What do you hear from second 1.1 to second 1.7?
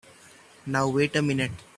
a minute!